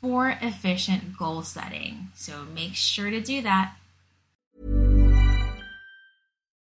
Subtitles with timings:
[0.00, 2.08] for efficient goal setting.
[2.14, 3.74] So make sure to do that.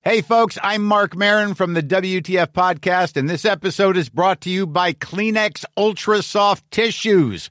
[0.02, 4.50] Hey, folks, I'm Marc Maron from the WTF Podcast, and this episode is brought to
[4.50, 7.50] you by Kleenex Ultra Soft Tissues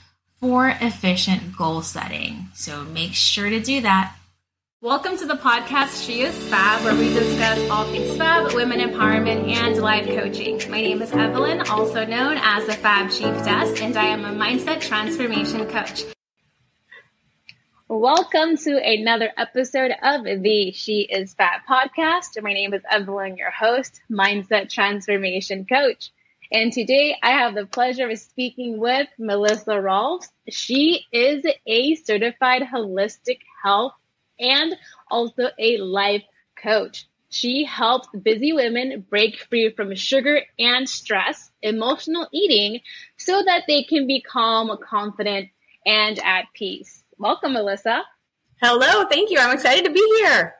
[0.41, 2.49] for efficient goal setting.
[2.55, 4.15] So make sure to do that.
[4.81, 9.47] Welcome to the podcast She is Fab, where we discuss all things fab, women empowerment,
[9.47, 10.59] and life coaching.
[10.71, 14.81] My name is Evelyn, also known as the Fab Chiefess, and I am a mindset
[14.81, 16.05] transformation coach.
[17.87, 22.41] Welcome to another episode of the She is Fab podcast.
[22.41, 26.09] My name is Evelyn, your host, mindset transformation coach.
[26.53, 30.27] And today I have the pleasure of speaking with Melissa Rolfs.
[30.49, 33.93] She is a certified holistic health
[34.37, 34.75] and
[35.09, 36.23] also a life
[36.61, 37.07] coach.
[37.29, 42.81] She helps busy women break free from sugar and stress, emotional eating,
[43.15, 45.47] so that they can be calm, confident,
[45.85, 47.05] and at peace.
[47.17, 48.03] Welcome, Melissa.
[48.61, 49.39] Hello, thank you.
[49.39, 50.55] I'm excited to be here.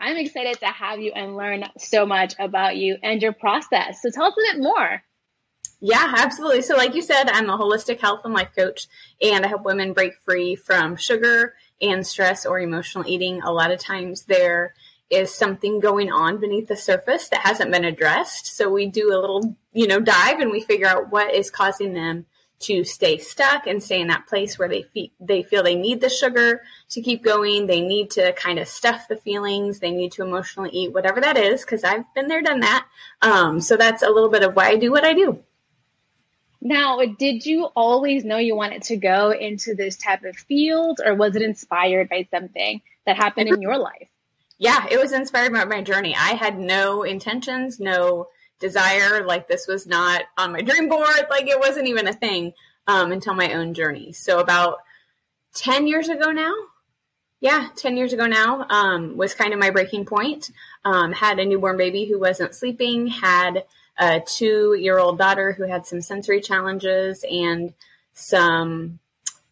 [0.00, 4.00] I'm excited to have you and learn so much about you and your process.
[4.00, 5.02] So tell us a bit more.
[5.80, 6.62] Yeah, absolutely.
[6.62, 8.86] So, like you said, I'm a holistic health and life coach,
[9.22, 13.40] and I help women break free from sugar and stress or emotional eating.
[13.42, 14.74] A lot of times there
[15.08, 18.46] is something going on beneath the surface that hasn't been addressed.
[18.54, 21.94] So, we do a little, you know, dive and we figure out what is causing
[21.94, 22.26] them
[22.60, 26.00] to stay stuck and stay in that place where they feel they feel they need
[26.00, 27.66] the sugar to keep going.
[27.66, 29.80] They need to kind of stuff the feelings.
[29.80, 32.86] They need to emotionally eat whatever that is because I've been there, done that.
[33.22, 35.42] Um, so that's a little bit of why I do what I do.
[36.60, 41.14] Now, did you always know you wanted to go into this type of field, or
[41.14, 44.08] was it inspired by something that happened in your life?
[44.58, 46.14] Yeah, it was inspired by my journey.
[46.14, 48.28] I had no intentions, no
[48.60, 49.24] desire.
[49.24, 51.26] Like this was not on my dream board.
[51.28, 52.52] Like it wasn't even a thing
[52.86, 54.12] um, until my own journey.
[54.12, 54.78] So about
[55.54, 56.54] 10 years ago now,
[57.40, 60.50] yeah, 10 years ago now um, was kind of my breaking point.
[60.84, 63.64] Um, had a newborn baby who wasn't sleeping, had
[63.98, 67.72] a two year old daughter who had some sensory challenges and
[68.12, 68.98] some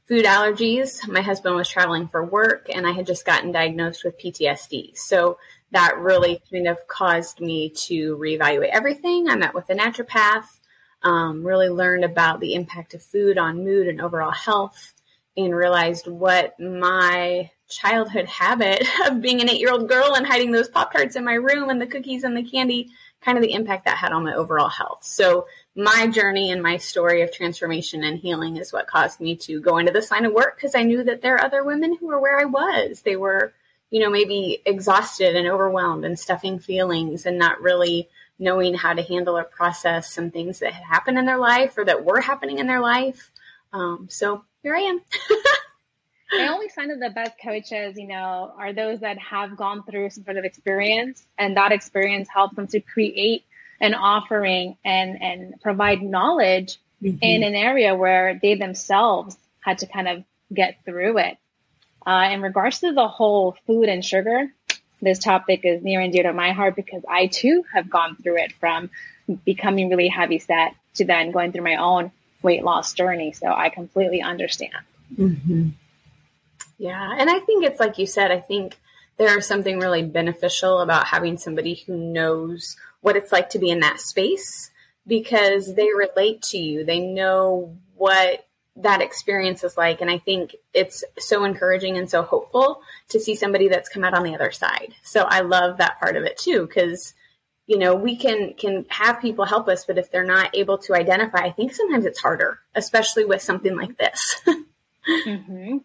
[0.07, 1.07] food allergies.
[1.09, 4.97] My husband was traveling for work and I had just gotten diagnosed with PTSD.
[4.97, 5.39] So
[5.71, 9.29] that really kind of caused me to reevaluate everything.
[9.29, 10.59] I met with a naturopath,
[11.03, 14.95] um, really learned about the impact of food on mood and overall health,
[15.37, 20.53] and realized what my childhood habit of being an eight year old girl and hiding
[20.53, 22.89] those Pop Tarts in my room and the cookies and the candy,
[23.21, 25.05] kind of the impact that had on my overall health.
[25.05, 29.61] So, my journey and my story of transformation and healing is what caused me to
[29.61, 32.07] go into this line of work because I knew that there are other women who
[32.07, 33.03] were where I was.
[33.03, 33.53] They were,
[33.91, 38.09] you know, maybe exhausted and overwhelmed and stuffing feelings and not really
[38.39, 41.85] knowing how to handle or process some things that had happened in their life or
[41.85, 43.31] that were happening in their life.
[43.73, 45.01] Um, so here I am.
[46.33, 50.11] I always find that the best coaches, you know, are those that have gone through
[50.11, 53.45] some sort of experience and that experience helps them to create
[53.81, 57.17] an offering and, and provide knowledge mm-hmm.
[57.23, 61.39] in an area where they themselves had to kind of get through it.
[62.09, 64.51] Uh, in regards to the whole food and sugar,
[65.03, 68.39] this topic is near and dear to my heart because I too have gone through
[68.39, 68.89] it from
[69.45, 72.11] becoming really heavy set to then going through my own
[72.41, 73.33] weight loss journey.
[73.33, 74.73] So I completely understand.
[75.15, 75.69] Mm-hmm.
[76.79, 77.15] Yeah.
[77.19, 78.79] And I think it's like you said, I think
[79.19, 83.81] there's something really beneficial about having somebody who knows what it's like to be in
[83.81, 84.71] that space
[85.07, 86.87] because they relate to you.
[86.87, 88.47] They know what
[88.79, 90.01] that experience is like.
[90.01, 94.15] And I think it's so encouraging and so hopeful to see somebody that's come out
[94.15, 94.95] on the other side.
[95.03, 97.15] So I love that part of it too, because
[97.69, 100.95] you know we can can have people help us but if they're not able to
[100.95, 104.41] identify i think sometimes it's harder especially with something like this
[105.09, 105.77] mm-hmm.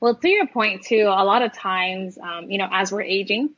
[0.00, 3.50] well to your point too a lot of times um, you know as we're aging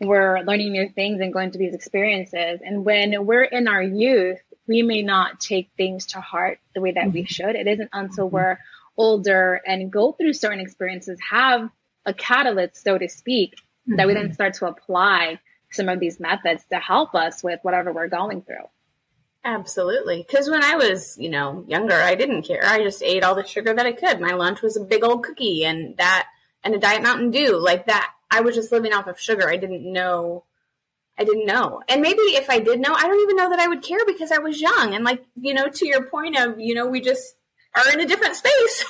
[0.00, 4.38] we're learning new things and going through these experiences and when we're in our youth
[4.68, 7.14] we may not take things to heart the way that mm-hmm.
[7.14, 7.56] we should.
[7.56, 8.36] It isn't until mm-hmm.
[8.36, 8.58] we're
[8.96, 11.70] older and go through certain experiences, have
[12.04, 13.96] a catalyst, so to speak, mm-hmm.
[13.96, 14.34] that we then mm-hmm.
[14.34, 18.66] start to apply some of these methods to help us with whatever we're going through.
[19.44, 20.24] Absolutely.
[20.26, 22.62] Because when I was, you know, younger, I didn't care.
[22.64, 24.20] I just ate all the sugar that I could.
[24.20, 26.26] My lunch was a big old cookie and that,
[26.64, 27.58] and a Diet Mountain Dew.
[27.58, 29.48] Like that, I was just living off of sugar.
[29.48, 30.44] I didn't know
[31.18, 31.82] I didn't know.
[31.88, 34.30] And maybe if I did know, I don't even know that I would care because
[34.30, 34.94] I was young.
[34.94, 37.34] And like, you know, to your point of, you know, we just
[37.74, 38.84] are in a different space.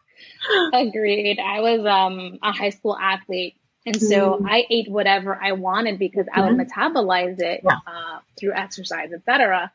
[0.72, 1.38] Agreed.
[1.38, 3.56] I was um, a high school athlete.
[3.84, 6.80] And so mm I ate whatever I wanted because I would mm-hmm.
[6.80, 7.78] metabolize it yeah.
[7.86, 9.70] uh, through exercise, etc.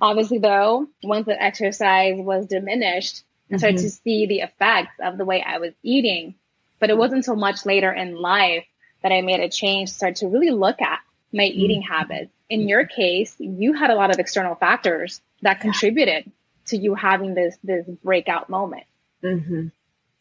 [0.00, 3.22] Obviously, though, once the exercise was diminished,
[3.52, 4.02] I started to mm-hmm.
[4.02, 6.34] see the effects of the way I was eating.
[6.80, 8.66] But it wasn't until much later in life
[9.02, 11.00] that I made a change, start to really look at
[11.34, 11.92] my eating mm-hmm.
[11.92, 12.30] habits.
[12.48, 16.30] In your case, you had a lot of external factors that contributed
[16.66, 18.84] to you having this this breakout moment.
[19.22, 19.68] Mm-hmm.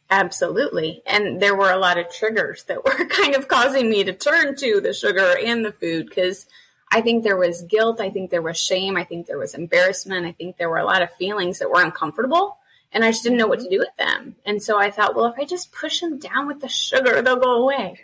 [0.10, 1.01] Absolutely.
[1.06, 4.56] And there were a lot of triggers that were kind of causing me to turn
[4.57, 6.45] to the sugar and the food because
[6.92, 8.00] I think there was guilt.
[8.00, 8.98] I think there was shame.
[8.98, 10.25] I think there was embarrassment.
[10.25, 12.57] I think there were a lot of feelings that were uncomfortable
[12.92, 14.36] and I just didn't know what to do with them.
[14.45, 17.38] And so I thought, well, if I just push them down with the sugar, they'll
[17.38, 18.00] go away.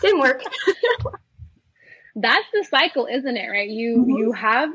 [0.00, 0.42] Didn't work.
[2.16, 3.48] that's the cycle, isn't it?
[3.48, 3.68] Right?
[3.68, 4.10] You mm-hmm.
[4.10, 4.70] you have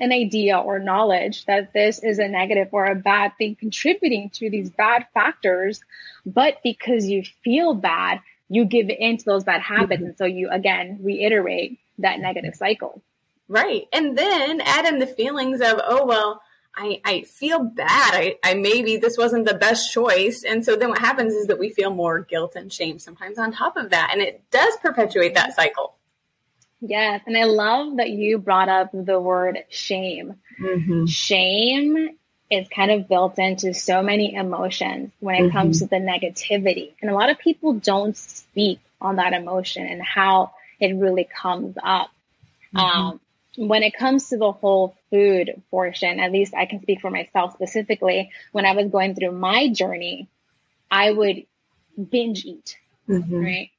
[0.00, 4.48] an idea or knowledge that this is a negative or a bad thing contributing to
[4.48, 5.82] these bad factors,
[6.24, 10.00] but because you feel bad, you give in to those bad habits.
[10.00, 10.08] Mm-hmm.
[10.08, 13.02] And so you again reiterate that negative cycle.
[13.46, 13.88] Right.
[13.92, 16.40] And then add in the feelings of, oh, well,
[16.76, 18.14] I, I feel bad.
[18.14, 20.44] I, I maybe this wasn't the best choice.
[20.48, 23.52] And so then what happens is that we feel more guilt and shame sometimes on
[23.52, 24.10] top of that.
[24.12, 25.94] And it does perpetuate that cycle.
[26.80, 27.22] Yes.
[27.26, 30.36] And I love that you brought up the word shame.
[30.60, 31.06] Mm-hmm.
[31.06, 32.16] Shame
[32.50, 35.56] is kind of built into so many emotions when it mm-hmm.
[35.56, 36.92] comes to the negativity.
[37.00, 41.76] And a lot of people don't speak on that emotion and how it really comes
[41.82, 42.10] up.
[42.74, 42.78] Mm-hmm.
[42.78, 43.20] Um,
[43.56, 47.52] when it comes to the whole food portion, at least I can speak for myself
[47.54, 48.30] specifically.
[48.52, 50.28] When I was going through my journey,
[50.90, 51.44] I would
[52.10, 53.34] binge eat, mm-hmm.
[53.34, 53.70] right?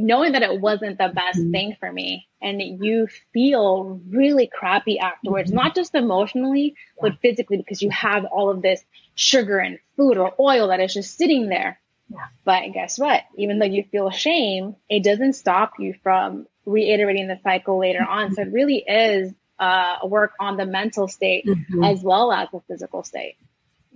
[0.00, 1.50] Knowing that it wasn't the best mm-hmm.
[1.50, 5.58] thing for me and you feel really crappy afterwards mm-hmm.
[5.58, 8.82] not just emotionally but physically because you have all of this
[9.14, 12.26] sugar and food or oil that is just sitting there yeah.
[12.44, 17.38] but guess what even though you feel shame it doesn't stop you from reiterating the
[17.42, 18.12] cycle later mm-hmm.
[18.12, 21.84] on so it really is uh, a work on the mental state mm-hmm.
[21.84, 23.36] as well as the physical state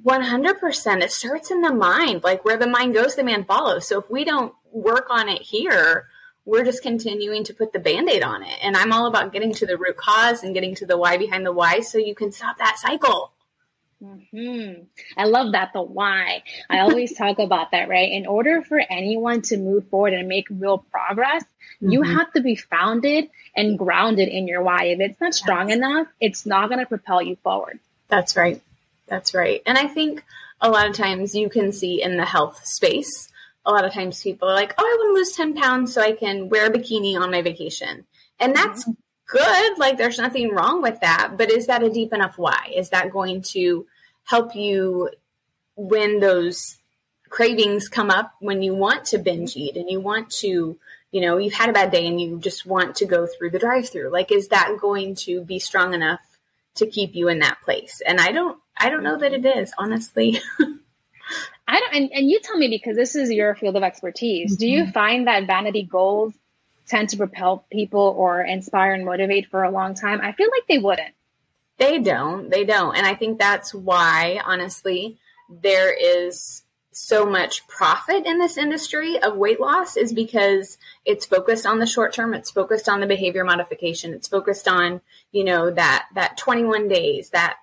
[0.05, 3.99] 100% it starts in the mind like where the mind goes the man follows so
[3.99, 6.09] if we don't work on it here,
[6.45, 8.59] we're just continuing to put the band aid on it.
[8.63, 11.47] And I'm all about getting to the root cause and getting to the why behind
[11.47, 13.33] the why so you can stop that cycle.
[14.03, 14.83] Mm-hmm.
[15.17, 16.43] I love that, the why.
[16.69, 18.13] I always talk about that, right?
[18.13, 21.93] In order for anyone to move forward and make real progress, mm-hmm.
[21.93, 24.87] you have to be founded and grounded in your why.
[24.87, 25.79] If it's not strong yes.
[25.79, 27.79] enough, it's not going to propel you forward.
[28.09, 28.61] That's right.
[29.07, 29.63] That's right.
[29.67, 30.25] And I think
[30.61, 33.31] a lot of times you can see in the health space
[33.67, 36.03] a lot of times people are like, oh, I want to lose 10 pounds so
[36.03, 38.05] I can wear a bikini on my vacation.
[38.39, 38.93] And that's mm-hmm.
[39.27, 39.79] good.
[39.79, 41.35] Like, there's nothing wrong with that.
[41.37, 42.73] But is that a deep enough why?
[42.75, 43.87] Is that going to
[44.25, 45.11] help you
[45.77, 46.79] when those
[47.31, 50.79] cravings come up when you want to binge eat and you want to,
[51.11, 53.59] you know, you've had a bad day and you just want to go through the
[53.59, 54.11] drive through?
[54.11, 56.21] Like, is that going to be strong enough
[56.77, 58.03] to keep you in that place?
[58.07, 60.41] And I don't, I don't know that it is, honestly.
[61.67, 64.53] I don't, and, and you tell me because this is your field of expertise.
[64.53, 64.61] Mm-hmm.
[64.61, 64.93] Do you mm-hmm.
[64.93, 66.35] find that vanity goals
[66.87, 70.21] tend to propel people or inspire and motivate for a long time?
[70.21, 71.15] I feel like they wouldn't.
[71.79, 72.51] They don't.
[72.51, 72.97] They don't.
[72.97, 76.63] And I think that's why, honestly, there is
[76.97, 81.87] so much profit in this industry of weight loss is because it's focused on the
[81.87, 85.01] short term it's focused on the behavior modification it's focused on
[85.33, 87.57] you know that that 21 days that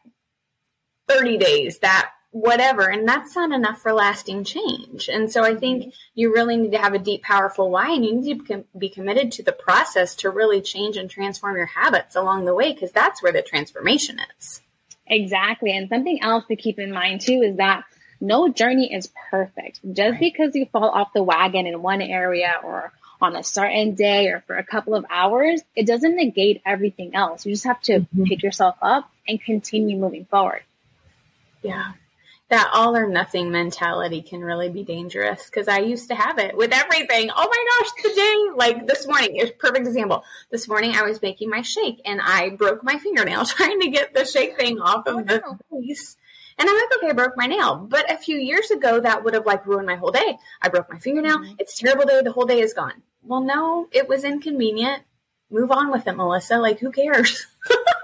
[1.11, 5.09] 30 days that whatever and that's not enough for lasting change.
[5.09, 8.15] And so i think you really need to have a deep powerful why and you
[8.15, 12.45] need to be committed to the process to really change and transform your habits along
[12.45, 14.61] the way because that's where the transformation is.
[15.05, 17.83] Exactly and something else to keep in mind too is that
[18.21, 19.81] no journey is perfect.
[19.93, 20.19] Just right.
[20.19, 24.41] because you fall off the wagon in one area or on a certain day or
[24.47, 27.45] for a couple of hours it doesn't negate everything else.
[27.45, 28.23] You just have to mm-hmm.
[28.23, 30.61] pick yourself up and continue moving forward
[31.61, 31.93] yeah
[32.51, 36.55] that all or nothing mentality can really be dangerous because I used to have it
[36.55, 37.31] with everything.
[37.33, 40.25] Oh my gosh, today, like this morning, it's perfect example.
[40.51, 44.13] This morning I was making my shake and I broke my fingernail trying to get
[44.13, 45.41] the shake thing off of oh, the
[45.81, 46.17] piece.
[46.57, 47.77] And I'm like, okay, I broke my nail.
[47.77, 50.37] But a few years ago, that would have like ruined my whole day.
[50.61, 51.39] I broke my fingernail.
[51.39, 51.53] Mm-hmm.
[51.57, 52.21] It's terrible day.
[52.21, 53.01] The whole day is gone.
[53.23, 55.03] Well, no, it was inconvenient.
[55.49, 56.57] Move on with it, Melissa.
[56.57, 57.47] Like, who cares?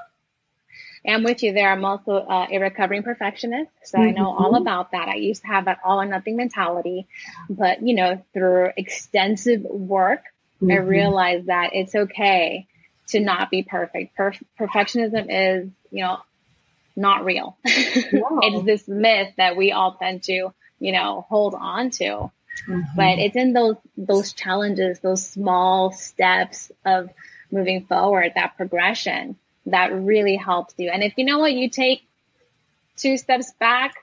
[1.08, 1.72] am with you there.
[1.72, 4.08] I'm also uh, a recovering perfectionist, so mm-hmm.
[4.08, 4.62] I know all mm-hmm.
[4.62, 5.08] about that.
[5.08, 7.08] I used to have that all or nothing mentality,
[7.50, 10.24] but you know, through extensive work,
[10.62, 10.72] mm-hmm.
[10.72, 12.68] I realized that it's okay
[13.08, 14.18] to not be perfect.
[14.18, 16.18] Perf- perfectionism is, you know,
[16.96, 17.58] not real.
[17.64, 22.32] it's this myth that we all tend to, you know, hold on to.
[22.68, 22.82] Mm-hmm.
[22.96, 27.10] But it's in those those challenges, those small steps of
[27.52, 30.90] moving forward, that progression that really helps you.
[30.90, 32.08] And if you know what, you take
[32.96, 33.94] two steps back,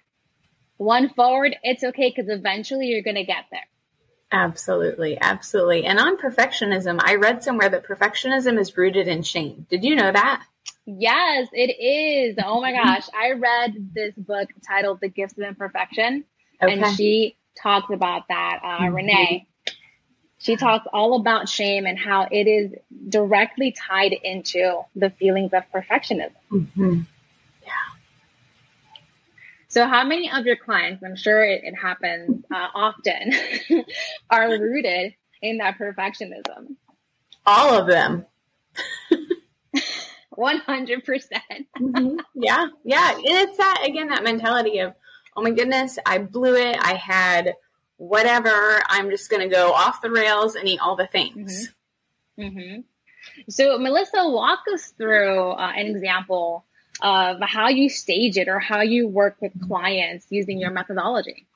[0.77, 3.67] one forward, it's okay because eventually you're going to get there.
[4.33, 5.85] Absolutely, absolutely.
[5.85, 9.67] And on perfectionism, I read somewhere that perfectionism is rooted in shame.
[9.71, 10.45] Did you know that?
[10.87, 12.37] Yes, it is.
[12.45, 13.07] Oh my gosh.
[13.15, 16.25] I read this book titled The Gifts of Imperfection,
[16.63, 16.73] okay.
[16.73, 18.61] and she talks about that.
[18.63, 18.95] Uh, mm-hmm.
[18.95, 19.47] Renee,
[20.45, 22.75] she talks all about shame and how it is
[23.09, 26.35] directly tied into the feelings of perfectionism.
[26.53, 27.01] Mm-hmm.
[27.63, 27.71] Yeah.
[29.69, 33.33] So, how many of your clients, I'm sure it, it happens uh, often,
[34.31, 36.77] are rooted in that perfectionism?
[37.47, 38.27] All of them.
[40.37, 41.05] 100%.
[41.07, 41.43] percent
[41.81, 42.19] mm-hmm.
[42.35, 42.67] Yeah.
[42.85, 43.13] Yeah.
[43.13, 44.93] And it's that, again, that mentality of,
[45.37, 46.77] oh my goodness, I blew it.
[46.79, 47.55] I had
[47.97, 48.83] whatever.
[48.87, 51.73] I'm just going to go off the rails and eat all the things.
[52.39, 52.59] Mm-hmm.
[52.59, 52.81] Mm-hmm.
[53.49, 56.65] So, Melissa, walk us through uh, an example
[57.01, 61.47] of how you stage it or how you work with clients using your methodology.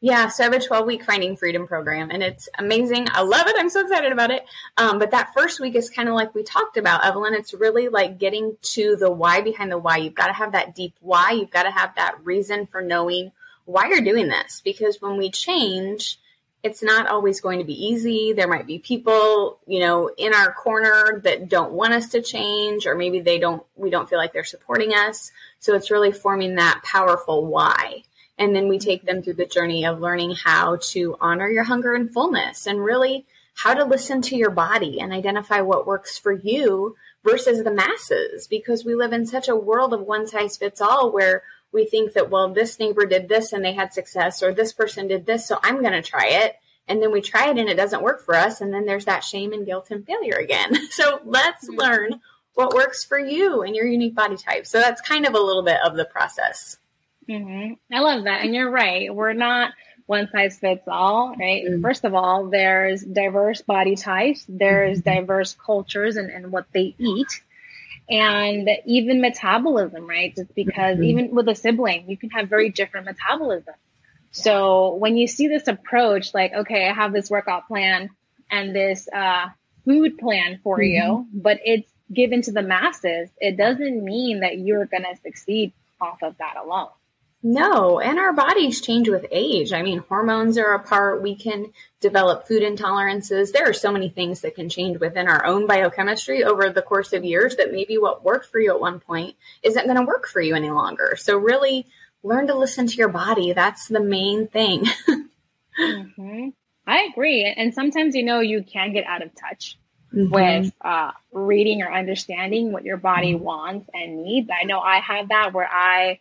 [0.00, 3.06] Yeah, so I have a 12 week Finding Freedom program and it's amazing.
[3.10, 3.56] I love it.
[3.58, 4.44] I'm so excited about it.
[4.76, 7.32] Um, but that first week is kind of like we talked about, Evelyn.
[7.32, 9.96] It's really like getting to the why behind the why.
[9.96, 11.30] You've got to have that deep why.
[11.30, 13.32] You've got to have that reason for knowing
[13.64, 16.18] why you're doing this because when we change,
[16.62, 18.32] it's not always going to be easy.
[18.32, 22.86] There might be people, you know, in our corner that don't want us to change,
[22.86, 25.30] or maybe they don't, we don't feel like they're supporting us.
[25.58, 28.04] So it's really forming that powerful why.
[28.38, 31.94] And then we take them through the journey of learning how to honor your hunger
[31.94, 36.32] and fullness and really how to listen to your body and identify what works for
[36.32, 40.80] you versus the masses because we live in such a world of one size fits
[40.80, 41.42] all where
[41.74, 45.08] we think that, well, this neighbor did this and they had success, or this person
[45.08, 46.56] did this, so I'm going to try it.
[46.86, 48.60] And then we try it and it doesn't work for us.
[48.60, 50.76] And then there's that shame and guilt and failure again.
[50.90, 51.80] So let's mm-hmm.
[51.80, 52.20] learn
[52.54, 54.66] what works for you and your unique body type.
[54.66, 56.78] So that's kind of a little bit of the process.
[57.28, 57.74] Mm-hmm.
[57.92, 58.44] I love that.
[58.44, 59.12] And you're right.
[59.12, 59.72] We're not
[60.06, 61.64] one size fits all, right?
[61.64, 61.82] mm-hmm.
[61.82, 65.20] First of all, there's diverse body types, there's mm-hmm.
[65.20, 67.42] diverse cultures and, and what they eat
[68.08, 70.34] and even metabolism, right?
[70.34, 71.04] Just because mm-hmm.
[71.04, 73.74] even with a sibling, you can have very different metabolism.
[74.30, 78.10] So when you see this approach, like, okay, I have this workout plan
[78.50, 79.46] and this uh,
[79.84, 81.08] food plan for mm-hmm.
[81.08, 85.72] you, but it's given to the masses, it doesn't mean that you're going to succeed
[86.00, 86.88] off of that alone.
[87.46, 89.74] No, and our bodies change with age.
[89.74, 91.20] I mean, hormones are a part.
[91.20, 93.52] We can develop food intolerances.
[93.52, 97.12] There are so many things that can change within our own biochemistry over the course
[97.12, 100.26] of years that maybe what worked for you at one point isn't going to work
[100.26, 101.16] for you any longer.
[101.18, 101.86] So, really
[102.22, 103.52] learn to listen to your body.
[103.52, 104.86] That's the main thing.
[105.78, 106.48] mm-hmm.
[106.86, 107.44] I agree.
[107.44, 109.78] And sometimes, you know, you can get out of touch
[110.14, 110.32] mm-hmm.
[110.32, 114.48] with uh, reading or understanding what your body wants and needs.
[114.50, 116.20] I know I have that where I,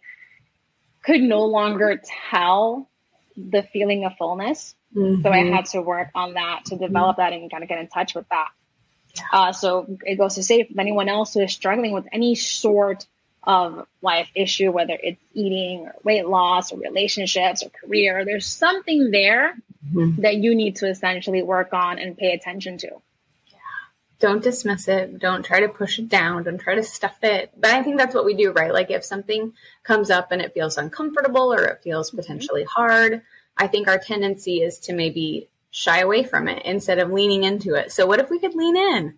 [1.03, 2.89] could no longer tell
[3.38, 4.75] the feeling of fullness.
[4.95, 5.22] Mm-hmm.
[5.22, 5.53] So I mm-hmm.
[5.53, 8.27] had to work on that to develop that and kind of get in touch with
[8.29, 8.50] that.
[9.31, 13.05] Uh, so it goes to say if anyone else who is struggling with any sort
[13.43, 19.12] of life issue, whether it's eating or weight loss or relationships or career, there's something
[19.12, 19.55] there
[19.93, 20.22] mm-hmm.
[20.22, 22.89] that you need to essentially work on and pay attention to
[24.20, 25.20] don't dismiss it.
[25.20, 26.43] Don't try to push it down.
[26.43, 27.51] Don't try to stuff it.
[27.58, 28.74] But I think that's what we do, right?
[28.74, 29.53] Like if something
[29.84, 32.17] comes up and it feels uncomfortable or it feels mm-hmm.
[32.17, 33.22] potentially hard,
[33.58, 37.74] I think our tendency is to maybe shy away from it instead of leaning into
[37.74, 37.91] it.
[37.91, 39.17] So what if we could lean in?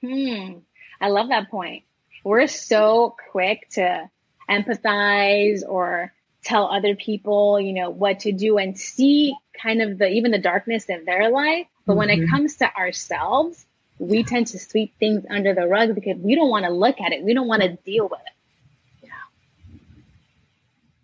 [0.00, 0.58] Hmm.
[1.00, 1.84] I love that point.
[2.24, 4.08] We're so quick to
[4.48, 6.12] empathize or
[6.46, 10.38] tell other people, you know, what to do and see kind of the even the
[10.38, 11.66] darkness in their life.
[11.84, 11.98] But mm-hmm.
[11.98, 12.30] when it mm-hmm.
[12.30, 13.66] comes to ourselves,
[13.98, 17.12] we tend to sweep things under the rug because we don't want to look at
[17.12, 17.24] it.
[17.24, 19.06] We don't want to deal with it.
[19.06, 19.78] Yeah.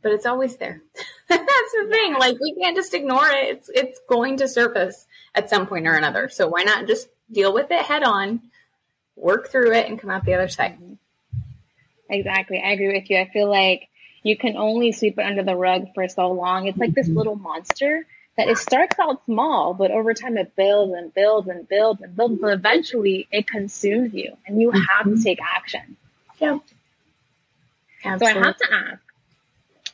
[0.03, 0.81] But it's always there.
[1.29, 2.15] That's the thing.
[2.15, 3.57] Like we can't just ignore it.
[3.57, 6.29] It's it's going to surface at some point or another.
[6.29, 8.43] So why not just deal with it head on,
[9.17, 10.79] work through it and come out the other side.
[12.09, 12.63] Exactly.
[12.63, 13.19] I agree with you.
[13.19, 13.89] I feel like
[14.23, 16.67] you can only sweep it under the rug for so long.
[16.67, 17.19] It's like this mm-hmm.
[17.19, 21.69] little monster that it starts out small, but over time it builds and builds and
[21.69, 25.23] builds and builds, but eventually it consumes you and you have to mm-hmm.
[25.23, 25.97] take action.
[26.41, 26.59] Yeah.
[28.03, 29.03] So I have to ask,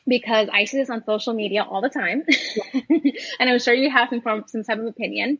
[0.07, 2.23] because I see this on social media all the time,
[2.89, 5.37] and I'm sure you have some, some type of opinion.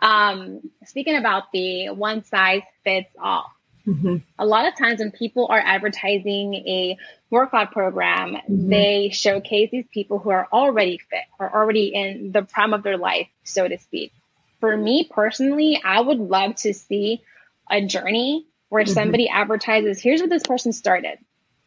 [0.00, 3.50] Um, speaking about the one size fits all,
[3.88, 4.16] Mm-hmm.
[4.38, 6.98] A lot of times when people are advertising a
[7.30, 8.68] workout program, mm-hmm.
[8.68, 12.98] they showcase these people who are already fit or already in the prime of their
[12.98, 14.12] life, so to speak.
[14.60, 17.22] For me personally, I would love to see
[17.70, 18.92] a journey where mm-hmm.
[18.92, 21.18] somebody advertises, here's what this person started,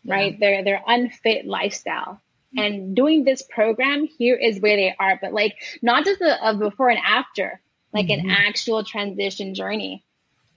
[0.03, 0.13] yeah.
[0.13, 0.39] right?
[0.39, 2.21] Their, their unfit lifestyle
[2.55, 6.55] and doing this program, here is where they are, but like not just a, a
[6.55, 7.62] before and after,
[7.93, 8.29] like mm-hmm.
[8.29, 10.03] an actual transition journey.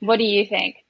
[0.01, 0.84] What do you think?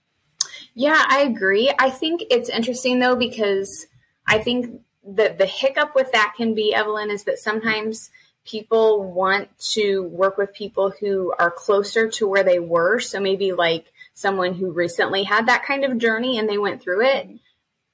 [0.74, 1.72] Yeah, I agree.
[1.78, 3.86] I think it's interesting though because
[4.26, 8.10] I think that the hiccup with that can be Evelyn is that sometimes
[8.44, 13.00] people want to work with people who are closer to where they were.
[13.00, 17.04] So maybe like someone who recently had that kind of journey and they went through
[17.04, 17.28] it.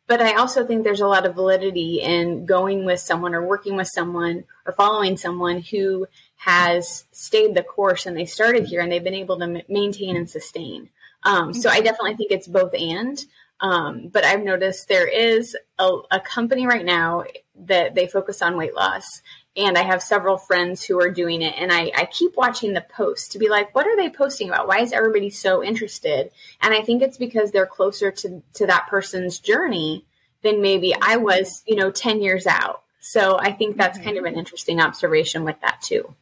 [0.07, 3.77] But I also think there's a lot of validity in going with someone or working
[3.77, 8.91] with someone or following someone who has stayed the course and they started here and
[8.91, 10.89] they've been able to maintain and sustain.
[11.23, 13.25] Um, so I definitely think it's both and.
[13.61, 18.57] Um, but I've noticed there is a, a, company right now that they focus on
[18.57, 19.21] weight loss.
[19.55, 21.55] And I have several friends who are doing it.
[21.59, 24.67] And I, I keep watching the posts to be like, what are they posting about?
[24.67, 26.31] Why is everybody so interested?
[26.63, 30.07] And I think it's because they're closer to, to that person's journey
[30.43, 32.83] than maybe I was, you know, 10 years out.
[33.01, 36.15] So I think that's kind of an interesting observation with that too.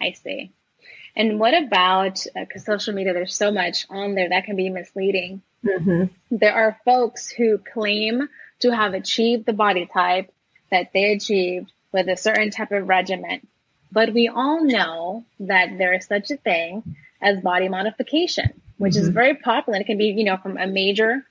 [0.00, 0.52] I see.
[1.18, 4.70] And what about, because uh, social media, there's so much on there that can be
[4.70, 5.42] misleading.
[5.64, 6.04] Mm-hmm.
[6.30, 8.28] There are folks who claim
[8.60, 10.32] to have achieved the body type
[10.70, 13.46] that they achieved with a certain type of regimen.
[13.90, 19.02] But we all know that there is such a thing as body modification, which mm-hmm.
[19.02, 19.80] is very popular.
[19.80, 21.26] It can be, you know, from a major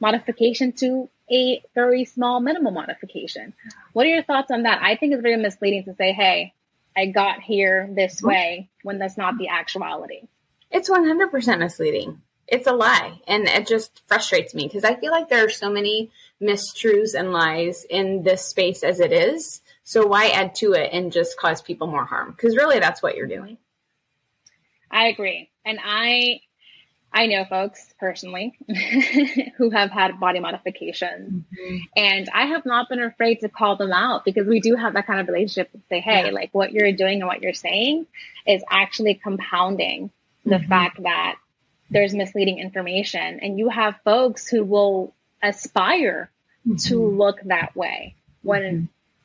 [0.00, 3.54] modification to a very small minimal modification.
[3.92, 4.80] What are your thoughts on that?
[4.82, 6.52] I think it's very misleading to say, hey,
[6.96, 10.22] I got here this way when that's not the actuality.
[10.70, 12.20] It's 100% misleading.
[12.48, 13.20] It's a lie.
[13.26, 17.32] And it just frustrates me because I feel like there are so many mistruths and
[17.32, 19.62] lies in this space as it is.
[19.84, 22.32] So why add to it and just cause people more harm?
[22.32, 23.58] Because really, that's what you're doing.
[24.90, 25.50] I agree.
[25.64, 26.40] And I
[27.14, 28.58] I know folks personally
[29.56, 31.76] who have had body modifications mm-hmm.
[31.96, 35.06] and I have not been afraid to call them out because we do have that
[35.06, 36.30] kind of relationship say, Hey, yeah.
[36.30, 38.06] like what you're doing and what you're saying
[38.46, 40.10] is actually compounding
[40.44, 40.68] the mm-hmm.
[40.68, 41.36] fact that
[41.90, 46.30] there's misleading information and you have folks who will aspire
[46.66, 46.76] mm-hmm.
[46.76, 48.62] to look that way when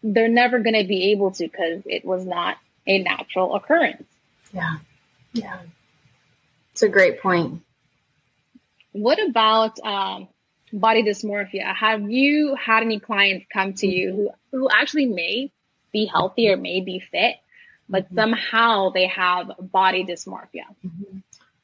[0.04, 0.14] mm-hmm.
[0.14, 4.04] they're never going to be able to because it was not a natural occurrence.
[4.54, 4.78] Yeah.
[5.34, 5.60] Yeah.
[6.74, 7.62] It's a great point.
[8.92, 10.28] What about um,
[10.74, 15.52] body dysmorphia, have you had any clients come to you who, who actually may
[15.92, 17.36] be healthy or may be fit,
[17.90, 18.16] but mm-hmm.
[18.16, 20.66] somehow they have body dysmorphia?
[20.86, 21.20] Mm-hmm.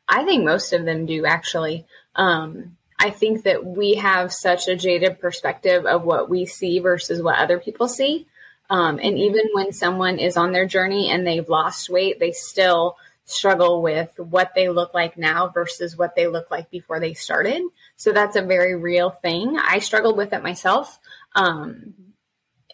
[0.07, 1.85] I think most of them do actually.
[2.15, 7.21] Um, I think that we have such a jaded perspective of what we see versus
[7.21, 8.27] what other people see.
[8.69, 9.17] Um, and mm-hmm.
[9.17, 14.11] even when someone is on their journey and they've lost weight, they still struggle with
[14.17, 17.61] what they look like now versus what they look like before they started.
[17.95, 19.57] So that's a very real thing.
[19.57, 20.99] I struggled with it myself.
[21.35, 21.93] Um,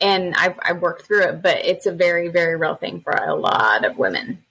[0.02, 3.36] and I've, I've worked through it, but it's a very, very real thing for a
[3.36, 4.44] lot of women.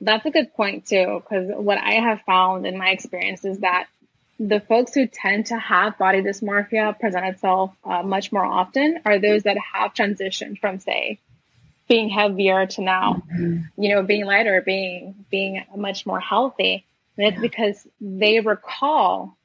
[0.00, 3.86] That's a good point too, because what I have found in my experience is that
[4.40, 9.18] the folks who tend to have body dysmorphia present itself uh, much more often are
[9.18, 11.18] those that have transitioned from, say,
[11.88, 13.82] being heavier to now, mm-hmm.
[13.82, 16.84] you know, being lighter, being being much more healthy.
[17.16, 17.40] And it's yeah.
[17.40, 19.36] because they recall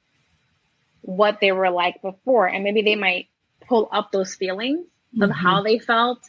[1.02, 3.28] what they were like before, and maybe they might
[3.68, 5.24] pull up those feelings mm-hmm.
[5.24, 6.20] of how they felt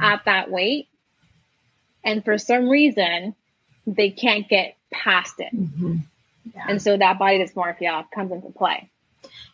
[0.00, 0.88] at that weight,
[2.04, 3.34] and for some reason,
[3.86, 5.54] they can't get past it.
[5.54, 5.96] Mm-hmm.
[6.54, 6.66] Yeah.
[6.68, 8.90] And so that body dysmorphia comes into play.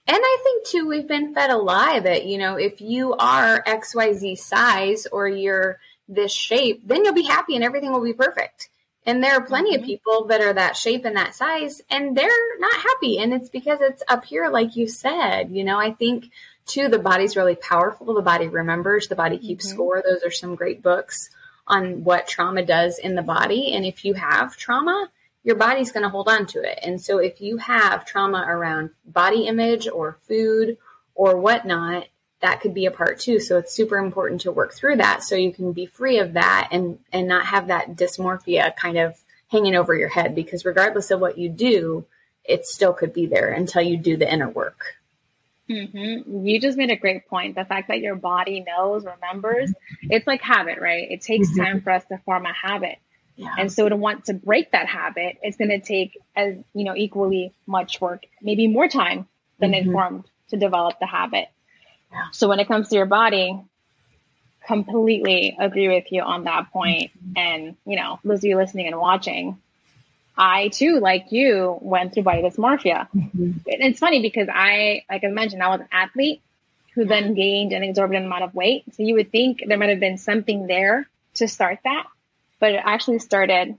[0.07, 3.62] And I think too, we've been fed a lie that, you know, if you are
[3.62, 8.68] XYZ size or you're this shape, then you'll be happy and everything will be perfect.
[9.07, 9.83] And there are plenty mm-hmm.
[9.83, 13.18] of people that are that shape and that size and they're not happy.
[13.18, 15.50] And it's because it's up here, like you said.
[15.50, 16.31] You know, I think
[16.66, 18.14] too, the body's really powerful.
[18.14, 19.74] The body remembers, the body keeps mm-hmm.
[19.74, 20.03] score.
[20.03, 21.31] Those are some great books
[21.66, 23.72] on what trauma does in the body.
[23.72, 25.11] And if you have trauma,
[25.45, 26.81] your body's going to hold on to it.
[26.83, 30.79] And so if you have trauma around body image or food
[31.15, 32.09] or whatnot,
[32.41, 33.39] that could be a part too.
[33.39, 36.69] So it's super important to work through that so you can be free of that
[36.73, 41.21] and and not have that dysmorphia kind of hanging over your head because regardless of
[41.21, 42.07] what you do,
[42.45, 44.97] it still could be there until you do the inner work.
[45.71, 46.47] Mm-hmm.
[46.47, 47.55] You just made a great point.
[47.55, 51.11] The fact that your body knows, remembers, it's like habit, right?
[51.11, 51.63] It takes mm-hmm.
[51.63, 52.99] time for us to form a habit.
[53.37, 53.55] Yeah.
[53.59, 56.94] And so to want to break that habit, it's going to take as, you know,
[56.94, 59.27] equally much work, maybe more time
[59.59, 59.90] than mm-hmm.
[59.90, 61.49] it formed to develop the habit.
[62.12, 62.27] Yeah.
[62.33, 63.61] So when it comes to your body,
[64.66, 67.11] completely agree with you on that point.
[67.11, 67.33] Mm-hmm.
[67.37, 69.59] And, you know, those of you listening and watching,
[70.37, 73.09] I too, like you, went through body dysmorphia.
[73.14, 73.51] Mm-hmm.
[73.66, 76.40] It's funny because I, like I mentioned, I was an athlete
[76.94, 78.85] who then gained an exorbitant amount of weight.
[78.94, 82.07] So you would think there might have been something there to start that,
[82.61, 83.77] but it actually started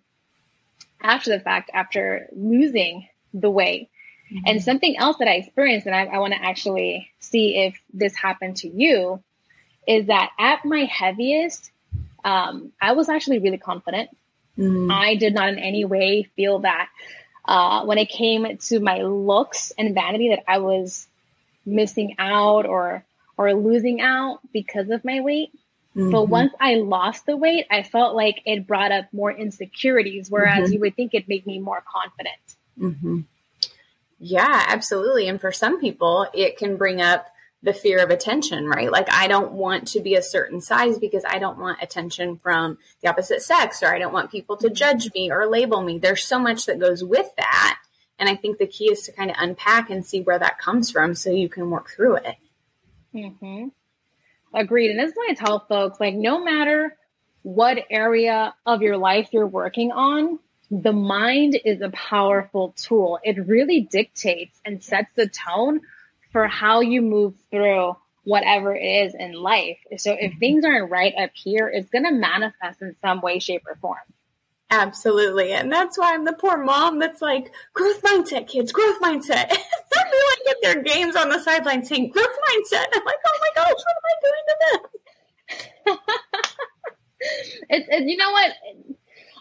[1.02, 3.90] after the fact, after losing the weight.
[4.32, 4.44] Mm-hmm.
[4.46, 8.16] And something else that I experienced, and I, I want to actually see if this
[8.16, 9.22] happened to you,
[9.88, 11.72] is that at my heaviest,
[12.24, 14.10] um, I was actually really confident.
[14.58, 14.92] Mm-hmm.
[14.92, 16.90] I did not in any way feel that
[17.48, 21.08] uh, when it came to my looks and vanity that I was
[21.66, 23.04] missing out or
[23.38, 25.52] or losing out because of my weight.
[25.96, 26.12] Mm-hmm.
[26.12, 30.66] But once I lost the weight, I felt like it brought up more insecurities, whereas
[30.66, 30.74] mm-hmm.
[30.74, 32.36] you would think it made me more confident.
[32.78, 33.22] Mm-hmm.
[34.20, 35.28] Yeah, absolutely.
[35.28, 37.28] And for some people, it can bring up
[37.64, 38.92] the fear of attention, right?
[38.92, 42.78] Like, I don't want to be a certain size because I don't want attention from
[43.02, 45.98] the opposite sex, or I don't want people to judge me or label me.
[45.98, 47.80] There's so much that goes with that.
[48.20, 50.92] And I think the key is to kind of unpack and see where that comes
[50.92, 52.36] from so you can work through it.
[53.14, 53.68] Mm-hmm.
[54.56, 54.92] Agreed.
[54.92, 56.96] And this is why I tell folks like, no matter
[57.44, 60.40] what area of your life you're working on,
[60.72, 63.20] the mind is a powerful tool.
[63.22, 65.82] It really dictates and sets the tone
[66.32, 69.78] for how you move through whatever it is in life.
[69.98, 70.40] So if mm-hmm.
[70.40, 74.00] things aren't right up here, it's going to manifest in some way, shape, or form.
[74.76, 75.54] Absolutely.
[75.54, 79.48] And that's why I'm the poor mom that's like, growth mindset, kids, growth mindset.
[79.50, 79.60] They're
[80.04, 82.86] like at their games on the sideline saying growth mindset.
[82.94, 84.56] I'm like, oh my gosh, what am I doing to
[85.88, 85.98] them?
[87.70, 88.52] it's, it, you know what?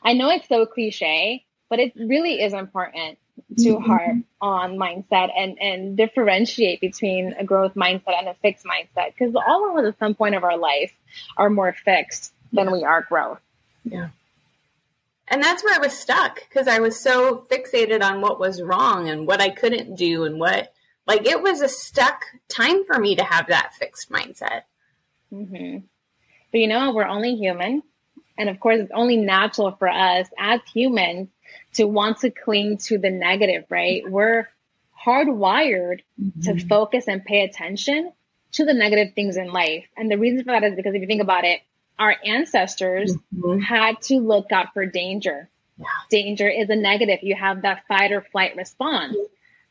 [0.05, 3.19] I know it's so cliche, but it really is important
[3.59, 3.85] to mm-hmm.
[3.85, 9.35] harp on mindset and, and differentiate between a growth mindset and a fixed mindset because
[9.35, 10.93] all of us at some point of our life
[11.37, 12.73] are more fixed than yeah.
[12.73, 13.41] we are growth.
[13.85, 14.11] Yeah.
[15.29, 19.09] And that's where I was stuck because I was so fixated on what was wrong
[19.09, 20.73] and what I couldn't do and what,
[21.07, 24.63] like, it was a stuck time for me to have that fixed mindset.
[25.33, 25.79] Mm-hmm.
[26.53, 27.83] But you know, we're only human.
[28.37, 31.29] And of course, it's only natural for us as humans
[31.75, 34.03] to want to cling to the negative, right?
[34.09, 34.49] We're
[35.05, 36.41] hardwired mm-hmm.
[36.43, 38.13] to focus and pay attention
[38.53, 39.87] to the negative things in life.
[39.97, 41.61] And the reason for that is because if you think about it,
[41.99, 43.61] our ancestors mm-hmm.
[43.61, 45.49] had to look out for danger.
[45.79, 45.87] Yeah.
[46.11, 47.21] Danger is a negative.
[47.23, 49.17] You have that fight or flight response.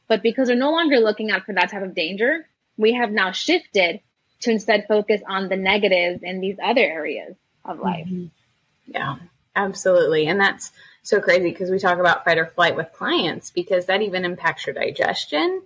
[0.07, 2.45] But because we're no longer looking out for that type of danger,
[2.77, 4.01] we have now shifted
[4.41, 8.07] to instead focus on the negatives in these other areas of life.
[8.07, 8.25] Mm-hmm.
[8.87, 9.15] Yeah,
[9.55, 10.27] absolutely.
[10.27, 14.01] And that's so crazy because we talk about fight or flight with clients because that
[14.01, 15.61] even impacts your digestion.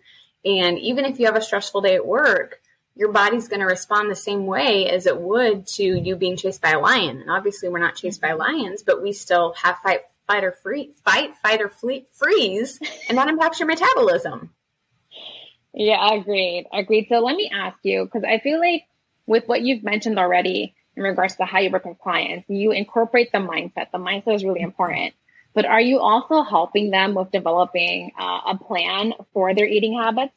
[0.45, 2.61] And even if you have a stressful day at work,
[2.97, 6.62] your body's going to respond the same way as it would to you being chased
[6.62, 7.21] by a lion.
[7.21, 10.93] And obviously, we're not chased by lions, but we still have fight, fight or free,
[11.05, 14.49] fight, fight or flee, freeze, and that impacts your metabolism.
[15.73, 16.65] Yeah, agreed.
[16.73, 17.05] Agreed.
[17.07, 18.86] So let me ask you, because I feel like
[19.27, 23.31] with what you've mentioned already in regards to how you work with clients, you incorporate
[23.31, 23.91] the mindset.
[23.91, 25.13] The mindset is really important.
[25.53, 30.33] But are you also helping them with developing uh, a plan for their eating habits?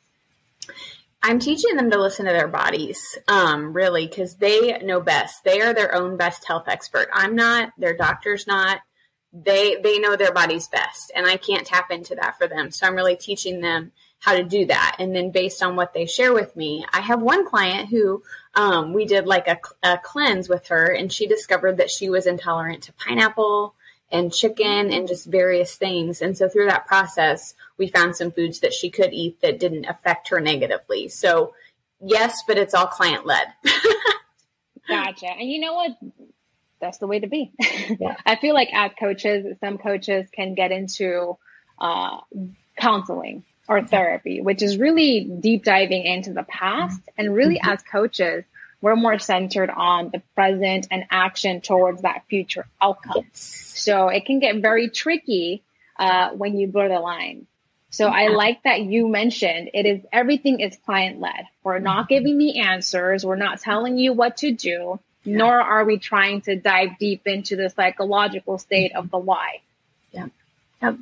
[1.22, 5.44] I'm teaching them to listen to their bodies, um, really, because they know best.
[5.44, 7.09] They are their own best health expert.
[7.12, 8.80] I'm not, their doctor's not.
[9.33, 12.72] They they know their bodies best, and I can't tap into that for them.
[12.72, 14.96] So I'm really teaching them how to do that.
[14.98, 18.22] And then based on what they share with me, I have one client who
[18.54, 22.26] um, we did like a, a cleanse with her, and she discovered that she was
[22.26, 23.74] intolerant to pineapple
[24.11, 26.20] and chicken and just various things.
[26.20, 29.87] And so through that process, we found some foods that she could eat that didn't
[29.87, 31.09] affect her negatively.
[31.09, 31.55] So
[32.01, 33.46] yes, but it's all client led.
[34.88, 35.27] gotcha.
[35.27, 35.92] And you know what?
[36.81, 37.53] That's the way to be.
[38.01, 38.16] Yeah.
[38.25, 41.37] I feel like as coaches, some coaches can get into
[41.79, 42.18] uh,
[42.79, 47.01] counseling or therapy, which is really deep diving into the past.
[47.18, 47.70] And really, mm-hmm.
[47.70, 48.44] as coaches,
[48.81, 53.25] we're more centered on the present and action towards that future outcome.
[53.29, 53.73] Yes.
[53.77, 55.62] So it can get very tricky
[55.99, 57.47] uh, when you blur the line.
[57.90, 61.47] So I like that you mentioned it is everything is client led.
[61.64, 62.14] We're not mm-hmm.
[62.14, 63.25] giving the answers.
[63.27, 65.37] We're not telling you what to do, yeah.
[65.37, 69.61] nor are we trying to dive deep into the psychological state of the why.
[70.12, 70.27] Yeah.
[70.83, 70.99] Yep.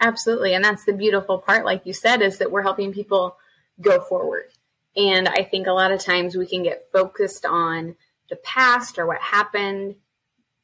[0.00, 0.52] Absolutely.
[0.54, 3.36] And that's the beautiful part, like you said, is that we're helping people
[3.80, 4.46] go forward.
[4.96, 7.96] And I think a lot of times we can get focused on
[8.28, 9.96] the past or what happened.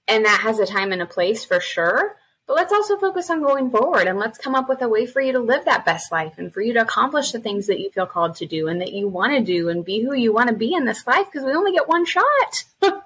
[0.06, 2.16] And that has a time and a place for sure.
[2.46, 5.20] But let's also focus on going forward and let's come up with a way for
[5.20, 7.90] you to live that best life and for you to accomplish the things that you
[7.90, 10.48] feel called to do and that you want to do and be who you want
[10.48, 12.64] to be in this life because we only get one shot.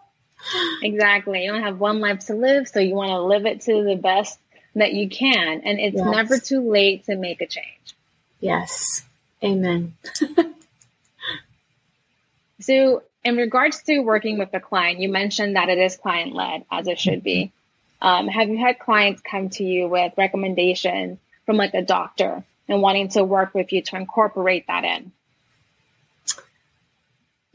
[0.83, 1.45] exactly.
[1.45, 2.69] You only have one life to live.
[2.69, 4.39] So you want to live it to the best
[4.77, 5.63] that you can.
[5.65, 6.07] And it's yes.
[6.07, 7.97] never too late to make a change.
[8.39, 9.03] Yes.
[9.43, 9.95] Amen.
[12.63, 16.65] so, in regards to working with the client, you mentioned that it is client led,
[16.71, 17.53] as it should be.
[18.01, 22.83] Um, have you had clients come to you with recommendations from like a doctor and
[22.83, 25.13] wanting to work with you to incorporate that in?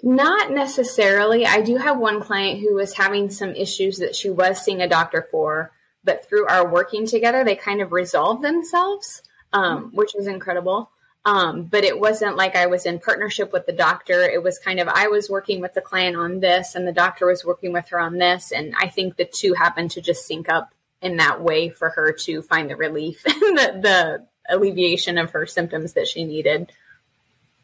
[0.01, 1.45] Not necessarily.
[1.45, 4.87] I do have one client who was having some issues that she was seeing a
[4.87, 5.71] doctor for
[6.07, 10.89] but through our working together, they kind of resolved themselves, um, which was incredible.
[11.27, 14.21] Um, but it wasn't like I was in partnership with the doctor.
[14.21, 17.27] It was kind of I was working with the client on this, and the doctor
[17.27, 18.53] was working with her on this.
[18.53, 22.13] And I think the two happened to just sync up in that way for her
[22.13, 26.71] to find the relief and the, the alleviation of her symptoms that she needed.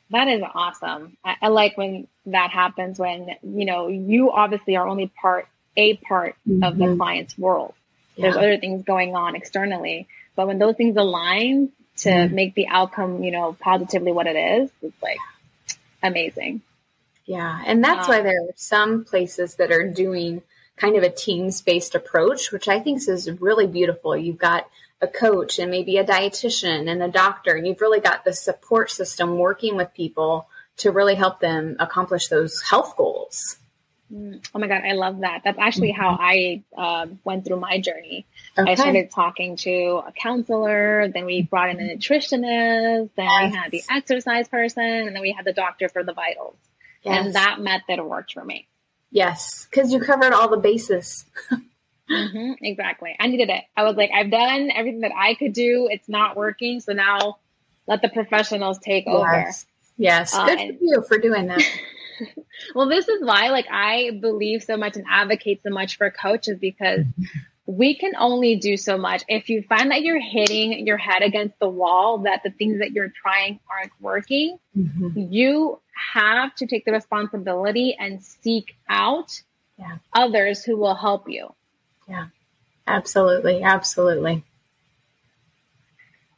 [0.10, 1.16] That is awesome.
[1.24, 5.48] I, I, like when that happens when, you know, you obviously are only part,
[5.78, 6.66] a part mm-hmm.
[6.66, 6.98] of the mm-hmm.
[6.98, 7.76] client's world.
[8.18, 8.24] Yeah.
[8.24, 10.10] There's other things going on externally.
[10.36, 11.72] But when those things align
[12.04, 15.18] to make the outcome, you know, positively what it is, it's like
[16.02, 16.62] amazing.
[17.26, 17.62] Yeah.
[17.66, 20.42] And that's um, why there are some places that are doing
[20.76, 24.16] kind of a teams based approach, which I think is really beautiful.
[24.18, 24.70] You've got
[25.02, 28.90] a coach and maybe a dietitian and a doctor, and you've really got the support
[28.90, 33.58] system working with people to really help them accomplish those health goals.
[34.14, 35.42] Oh my God, I love that.
[35.44, 38.26] That's actually how I uh, went through my journey.
[38.58, 38.72] Okay.
[38.72, 43.52] I started talking to a counselor, then we brought in a nutritionist, then yes.
[43.52, 46.56] we had the exercise person, and then we had the doctor for the vitals.
[47.02, 47.26] Yes.
[47.26, 48.68] And that method worked for me.
[49.10, 51.26] Yes, because you covered all the bases.
[52.10, 53.16] mm-hmm, exactly.
[53.20, 53.64] I needed it.
[53.76, 55.88] I was like, I've done everything that I could do.
[55.92, 56.80] It's not working.
[56.82, 57.38] So now
[57.88, 59.16] let the professionals take yes.
[59.16, 59.52] over.
[59.98, 60.34] Yes.
[60.34, 61.62] Uh, Good for you for doing that.
[62.76, 66.58] well, this is why like I believe so much and advocate so much for coaches
[66.60, 67.06] because
[67.66, 69.24] we can only do so much.
[69.28, 72.92] If you find that you're hitting your head against the wall, that the things that
[72.92, 75.32] you're trying aren't working, mm-hmm.
[75.32, 75.80] you
[76.14, 79.42] have to take the responsibility and seek out
[79.78, 79.98] yeah.
[80.12, 81.54] others who will help you.
[82.08, 82.28] Yeah,
[82.86, 83.64] absolutely.
[83.64, 84.44] Absolutely.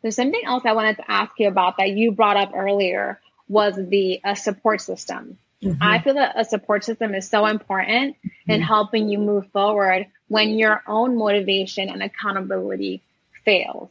[0.01, 3.75] There's something else I wanted to ask you about that you brought up earlier was
[3.75, 5.39] the uh, support system.
[5.65, 5.81] Mm-hmm.
[5.81, 8.51] I feel that a support system is so important mm-hmm.
[8.51, 13.01] in helping you move forward when your own motivation and accountability
[13.43, 13.89] fails.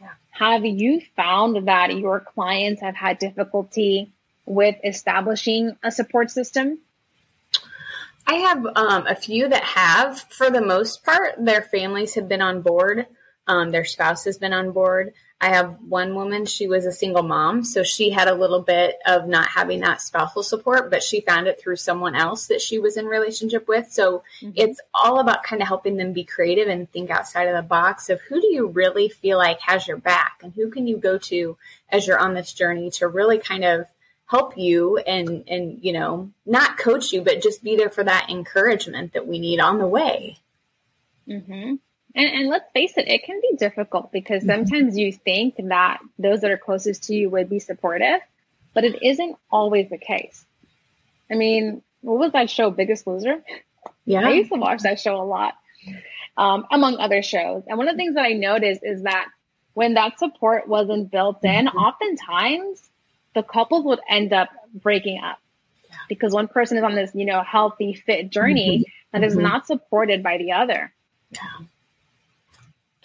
[0.00, 0.08] Yeah.
[0.30, 4.12] have you found that your clients have had difficulty
[4.44, 6.78] with establishing a support system?
[8.26, 10.20] I have um, a few that have.
[10.30, 13.06] For the most part, their families have been on board.
[13.46, 15.12] Um, their spouse has been on board.
[15.38, 18.96] I have one woman, she was a single mom, so she had a little bit
[19.04, 22.78] of not having that spousal support, but she found it through someone else that she
[22.78, 23.92] was in relationship with.
[23.92, 24.52] So mm-hmm.
[24.54, 28.08] it's all about kind of helping them be creative and think outside of the box
[28.08, 31.18] of who do you really feel like has your back and who can you go
[31.18, 31.58] to
[31.90, 33.84] as you're on this journey to really kind of
[34.24, 38.30] help you and and you know, not coach you, but just be there for that
[38.30, 40.38] encouragement that we need on the way.
[41.28, 41.78] Mhm.
[42.16, 44.64] And, and let's face it, it can be difficult because mm-hmm.
[44.64, 48.20] sometimes you think that those that are closest to you would be supportive,
[48.74, 50.44] but it isn't always the case.
[51.30, 53.42] I mean, what was that show, Biggest Loser?
[54.04, 54.20] Yeah.
[54.20, 55.54] I used to watch that show a lot,
[56.36, 57.64] um, among other shows.
[57.66, 59.26] And one of the things that I noticed is that
[59.74, 61.76] when that support wasn't built in, mm-hmm.
[61.76, 62.88] oftentimes
[63.34, 65.38] the couples would end up breaking up
[66.08, 69.20] because one person is on this, you know, healthy, fit journey mm-hmm.
[69.20, 69.42] that is mm-hmm.
[69.42, 70.92] not supported by the other.
[71.30, 71.40] Yeah.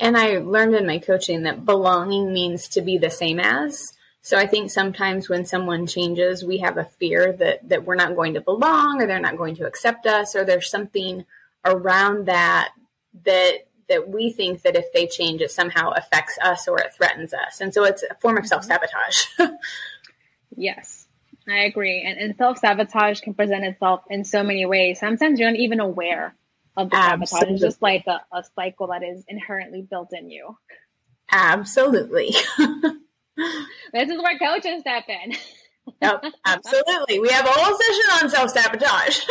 [0.02, 3.94] And I learned in my coaching that belonging means to be the same as.
[4.24, 8.16] So I think sometimes when someone changes, we have a fear that that we're not
[8.16, 11.24] going to belong or they're not going to accept us or there's something
[11.64, 12.72] around that
[13.26, 17.34] that that we think that if they change it somehow affects us or it threatens
[17.34, 17.62] us.
[17.62, 18.48] And so it's a form of mm-hmm.
[18.48, 19.26] self-sabotage.
[20.56, 21.08] yes.
[21.48, 22.02] I agree.
[22.04, 25.00] And, and self sabotage can present itself in so many ways.
[25.00, 26.36] Sometimes you're not even aware
[26.78, 27.28] of the Absolutely.
[27.28, 27.54] sabotage.
[27.54, 30.58] It's just like a, a cycle that is inherently built in you.
[31.32, 32.36] Absolutely.
[32.58, 35.34] this is where coaches step in.
[36.02, 37.20] yep, absolutely.
[37.20, 39.20] We have a whole session on self sabotage.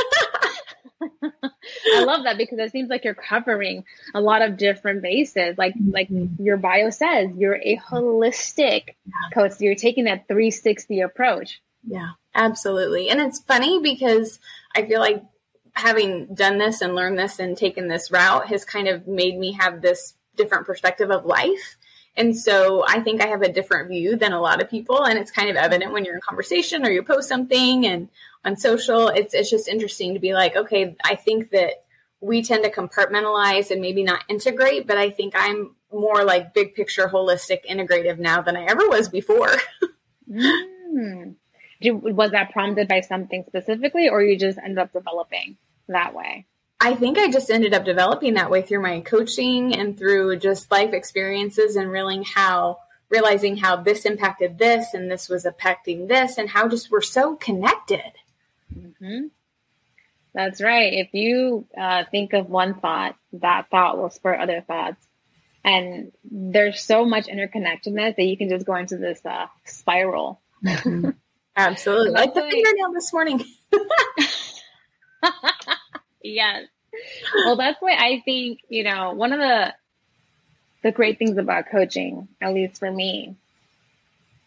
[1.03, 5.57] I love that because it seems like you're covering a lot of different bases.
[5.57, 5.91] Like mm-hmm.
[5.93, 8.95] like your bio says, you're a holistic
[9.33, 9.53] coach.
[9.61, 11.61] You're taking that 360 approach.
[11.87, 13.09] Yeah, absolutely.
[13.09, 14.39] And it's funny because
[14.75, 15.23] I feel like
[15.81, 19.53] having done this and learned this and taken this route has kind of made me
[19.53, 21.77] have this different perspective of life.
[22.17, 25.05] And so I think I have a different view than a lot of people.
[25.05, 28.09] And it's kind of evident when you're in conversation or you post something and
[28.45, 29.09] on social.
[29.09, 31.85] It's, it's just interesting to be like, okay, I think that
[32.21, 36.75] we tend to compartmentalize and maybe not integrate, but I think I'm more like big
[36.75, 39.55] picture, holistic, integrative now than I ever was before.
[40.31, 41.35] mm.
[41.83, 45.57] Was that prompted by something specifically, or you just ended up developing
[45.91, 46.47] that way?
[46.81, 50.71] I think I just ended up developing that way through my coaching and through just
[50.71, 52.79] life experiences and realizing how
[53.11, 57.35] realizing how this impacted this and this was affecting this and how just we're so
[57.35, 58.13] connected.
[58.75, 59.27] Mm-hmm.
[60.33, 60.93] That's right.
[60.93, 65.05] If you uh, think of one thought, that thought will spur other thoughts.
[65.65, 70.41] And there's so much interconnectedness that you can just go into this uh, spiral.
[70.65, 71.11] Mm-hmm.
[71.57, 72.13] Absolutely.
[72.13, 73.45] like the fingernail this morning.
[76.23, 76.67] yes.
[77.35, 79.75] Well, that's why I think, you know, one of the
[80.83, 83.37] the great things about coaching, at least for me,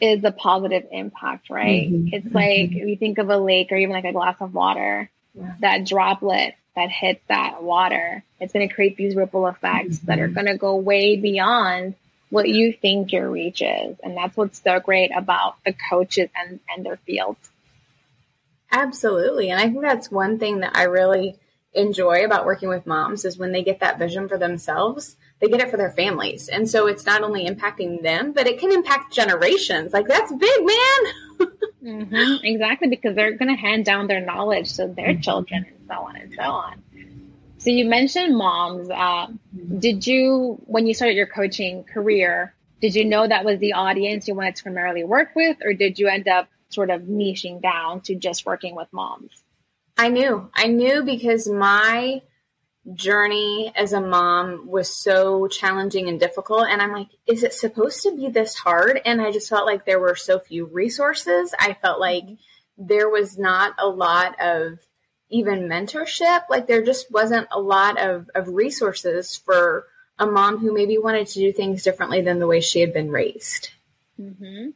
[0.02, 1.90] is the positive impact, right?
[1.90, 2.08] Mm-hmm.
[2.12, 2.36] It's mm-hmm.
[2.36, 5.54] like you think of a lake or even like a glass of water, yeah.
[5.60, 10.08] that droplet that hits that water, it's going to create these ripple effects mm-hmm.
[10.08, 10.34] that are mm-hmm.
[10.34, 11.96] going to go way beyond
[12.30, 13.96] what you think your reach is.
[14.04, 17.52] And that's what's so great about the coaches and, and their fields.
[18.72, 19.52] Absolutely.
[19.52, 21.38] And I think that's one thing that I really
[21.74, 25.62] enjoy about working with moms is when they get that vision for themselves, they get
[25.62, 26.48] it for their families.
[26.48, 29.94] And so it's not only impacting them, but it can impact generations.
[29.94, 31.50] Like that's big, man.
[31.84, 35.96] mm-hmm, exactly, because they're going to hand down their knowledge to their children and so
[35.96, 36.84] on and so on.
[37.58, 38.90] So you mentioned moms.
[38.90, 39.28] Uh,
[39.80, 44.28] did you, when you started your coaching career, did you know that was the audience
[44.28, 48.02] you wanted to primarily work with, or did you end up sort of niching down
[48.02, 49.43] to just working with moms?
[49.98, 50.50] I knew.
[50.54, 52.22] I knew because my
[52.94, 56.68] journey as a mom was so challenging and difficult.
[56.68, 59.00] And I'm like, is it supposed to be this hard?
[59.06, 61.54] And I just felt like there were so few resources.
[61.60, 62.26] I felt like
[62.78, 64.80] there was not a lot of
[65.30, 66.42] even mentorship.
[66.50, 69.88] Like there just wasn't a lot of, of resources for
[70.20, 73.10] a mom who maybe wanted to do things differently than the way she had been
[73.10, 73.70] raised.
[74.20, 74.70] Mm-hmm.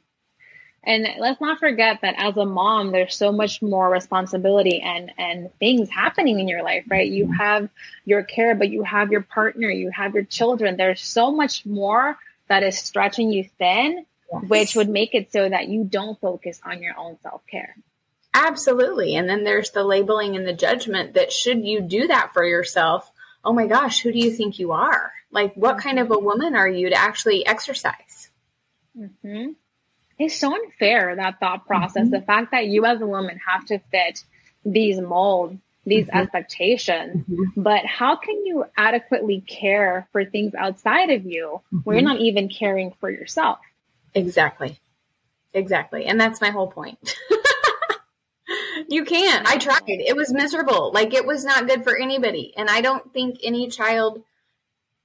[0.87, 5.53] And let's not forget that as a mom, there's so much more responsibility and, and
[5.59, 7.11] things happening in your life, right?
[7.11, 7.69] You have
[8.05, 10.77] your care, but you have your partner, you have your children.
[10.77, 12.17] There's so much more
[12.47, 14.43] that is stretching you thin, yes.
[14.47, 17.75] which would make it so that you don't focus on your own self care.
[18.33, 19.13] Absolutely.
[19.15, 23.11] And then there's the labeling and the judgment that should you do that for yourself,
[23.43, 25.11] oh my gosh, who do you think you are?
[25.31, 28.29] Like, what kind of a woman are you to actually exercise?
[28.97, 29.51] Mm-hmm.
[30.19, 32.03] It's so unfair that thought process.
[32.03, 32.11] Mm-hmm.
[32.11, 34.23] The fact that you as a woman have to fit
[34.65, 36.17] these molds, these mm-hmm.
[36.17, 37.61] expectations, mm-hmm.
[37.61, 42.17] but how can you adequately care for things outside of you when you're mm-hmm.
[42.17, 43.59] not even caring for yourself?
[44.13, 44.79] Exactly.
[45.53, 46.05] Exactly.
[46.05, 47.15] And that's my whole point.
[48.89, 49.47] you can't.
[49.47, 49.81] I tried.
[49.87, 50.91] It was miserable.
[50.93, 52.53] Like it was not good for anybody.
[52.57, 54.23] And I don't think any child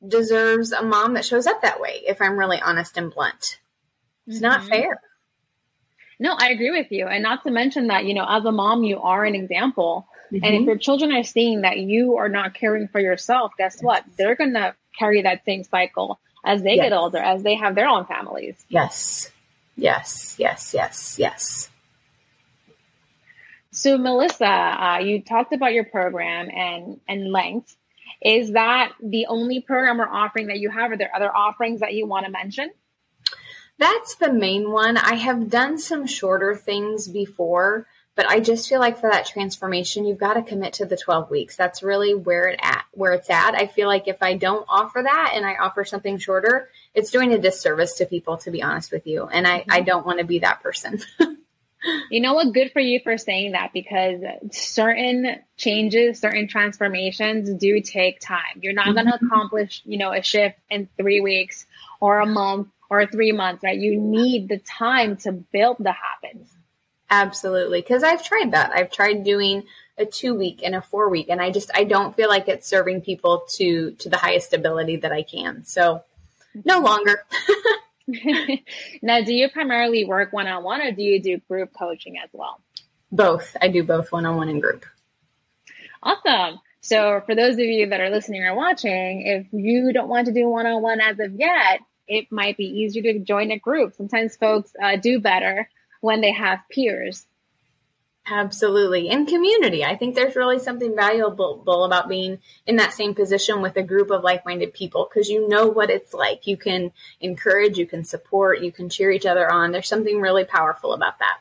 [0.06, 3.60] deserves a mom that shows up that way, if I'm really honest and blunt.
[4.26, 4.44] It's mm-hmm.
[4.44, 5.00] not fair.
[6.18, 7.06] No, I agree with you.
[7.06, 10.06] And not to mention that, you know, as a mom, you are an example.
[10.26, 10.44] Mm-hmm.
[10.44, 10.68] And if mm-hmm.
[10.68, 14.04] your children are seeing that you are not caring for yourself, guess what?
[14.16, 16.84] They're going to carry that same cycle as they yes.
[16.84, 18.64] get older, as they have their own families.
[18.68, 19.30] Yes.
[19.76, 20.36] Yes.
[20.38, 20.72] Yes.
[20.74, 21.16] Yes.
[21.18, 21.68] Yes.
[23.72, 27.74] So, Melissa, uh, you talked about your program and and length.
[28.20, 30.92] Is that the only program or offering that you have?
[30.92, 32.70] Are there other offerings that you want to mention?
[33.78, 34.96] That's the main one.
[34.96, 40.04] I have done some shorter things before, but I just feel like for that transformation,
[40.04, 41.56] you've got to commit to the 12 weeks.
[41.56, 43.54] That's really where it at where it's at.
[43.54, 47.32] I feel like if I don't offer that and I offer something shorter, it's doing
[47.32, 49.26] a disservice to people, to be honest with you.
[49.26, 49.72] And I, mm-hmm.
[49.72, 51.00] I don't want to be that person.
[52.10, 52.52] You know what?
[52.52, 54.20] Good for you for saying that because
[54.52, 58.60] certain changes, certain transformations do take time.
[58.60, 59.26] You're not going to mm-hmm.
[59.26, 61.66] accomplish, you know, a shift in three weeks
[62.00, 63.78] or a month or three months, right?
[63.78, 66.54] You need the time to build the habits.
[67.08, 67.80] Absolutely.
[67.80, 68.72] Because I've tried that.
[68.74, 69.64] I've tried doing
[69.96, 72.68] a two week and a four week, and I just I don't feel like it's
[72.68, 75.64] serving people to to the highest ability that I can.
[75.64, 76.02] So
[76.66, 77.24] no longer.
[79.02, 82.28] now, do you primarily work one on one or do you do group coaching as
[82.32, 82.60] well?
[83.10, 83.56] Both.
[83.60, 84.84] I do both one on one and group.
[86.02, 86.58] Awesome.
[86.80, 90.32] So, for those of you that are listening or watching, if you don't want to
[90.32, 93.94] do one on one as of yet, it might be easier to join a group.
[93.94, 95.68] Sometimes folks uh, do better
[96.00, 97.26] when they have peers
[98.26, 99.08] Absolutely.
[99.08, 99.84] And community.
[99.84, 104.10] I think there's really something valuable about being in that same position with a group
[104.10, 106.46] of like minded people because you know what it's like.
[106.46, 109.72] You can encourage, you can support, you can cheer each other on.
[109.72, 111.38] There's something really powerful about that.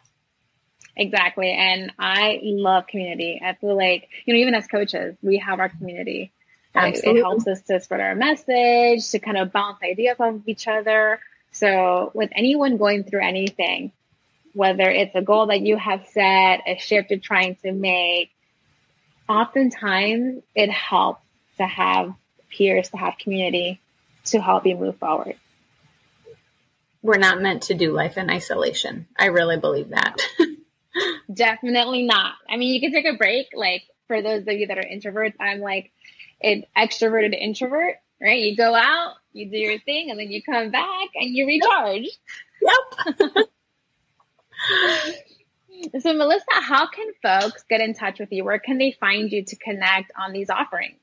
[0.97, 1.51] Exactly.
[1.51, 3.39] And I love community.
[3.43, 6.33] I feel like, you know, even as coaches, we have our community.
[6.73, 7.19] Absolutely.
[7.19, 10.67] It helps us to spread our message, to kind of bounce ideas off of each
[10.67, 11.19] other.
[11.51, 13.91] So, with anyone going through anything,
[14.53, 18.31] whether it's a goal that you have set, a shift you're trying to make,
[19.27, 21.21] oftentimes it helps
[21.57, 22.13] to have
[22.49, 23.81] peers, to have community
[24.25, 25.35] to help you move forward.
[27.01, 29.07] We're not meant to do life in isolation.
[29.17, 30.17] I really believe that.
[31.33, 32.35] Definitely not.
[32.49, 33.47] I mean, you can take a break.
[33.53, 35.91] Like for those of you that are introverts, I'm like
[36.43, 38.39] an extroverted introvert, right?
[38.39, 42.07] You go out, you do your thing, and then you come back and you recharge.
[42.61, 43.19] Yep.
[43.19, 43.45] yep.
[46.01, 48.43] so, Melissa, how can folks get in touch with you?
[48.43, 50.97] Where can they find you to connect on these offerings?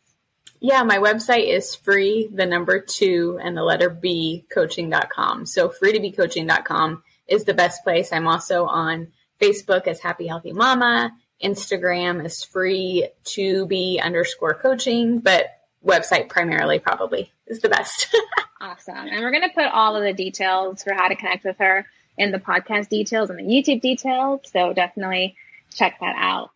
[0.61, 5.47] Yeah, my website is free, the number two and the letter B coaching.com.
[5.47, 8.13] So free to be coaching.com is the best place.
[8.13, 9.09] I'm also on
[9.41, 11.13] Facebook as Happy Healthy Mama.
[11.43, 15.47] Instagram is free to be underscore coaching, but
[15.85, 18.09] website primarily probably is the best.
[18.61, 18.97] awesome.
[18.97, 21.87] And we're going to put all of the details for how to connect with her
[22.17, 24.41] in the podcast details and the YouTube details.
[24.53, 25.37] So definitely
[25.73, 26.51] check that out.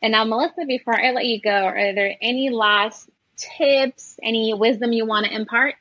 [0.00, 4.92] And now, Melissa, before I let you go, are there any last tips, any wisdom
[4.92, 5.74] you want to impart?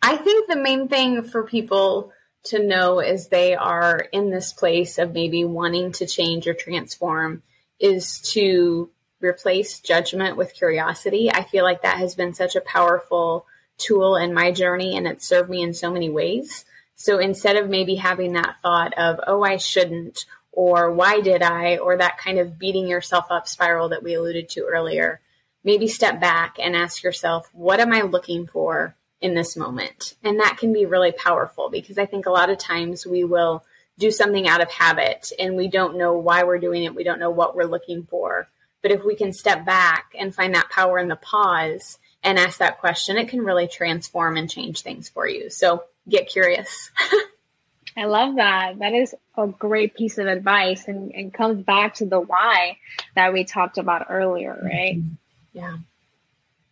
[0.00, 2.12] I think the main thing for people
[2.44, 7.42] to know as they are in this place of maybe wanting to change or transform
[7.80, 11.30] is to replace judgment with curiosity.
[11.30, 15.26] I feel like that has been such a powerful tool in my journey and it's
[15.26, 16.64] served me in so many ways.
[16.94, 21.78] So instead of maybe having that thought of, oh, I shouldn't, or why did I,
[21.78, 25.20] or that kind of beating yourself up spiral that we alluded to earlier,
[25.62, 30.14] maybe step back and ask yourself, what am I looking for in this moment?
[30.22, 33.64] And that can be really powerful because I think a lot of times we will
[33.98, 36.94] do something out of habit and we don't know why we're doing it.
[36.94, 38.48] We don't know what we're looking for.
[38.80, 42.58] But if we can step back and find that power in the pause and ask
[42.58, 45.50] that question, it can really transform and change things for you.
[45.50, 46.90] So get curious.
[47.96, 48.78] I love that.
[48.78, 52.78] That is a great piece of advice and, and comes back to the why
[53.16, 54.98] that we talked about earlier, right?
[54.98, 55.14] Mm-hmm.
[55.54, 55.76] Yeah.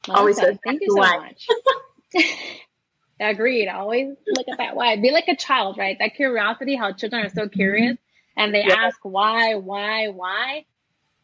[0.08, 1.18] Always Thank you so why.
[1.18, 1.48] much.
[3.20, 3.68] Agreed.
[3.68, 4.96] Always look at that why.
[4.96, 5.96] Be like a child, right?
[5.98, 7.58] That curiosity, how children are so mm-hmm.
[7.58, 7.96] curious
[8.36, 10.66] and they ask why, why, why.